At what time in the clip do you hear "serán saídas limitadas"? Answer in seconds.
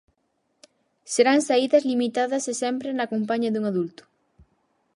1.13-2.43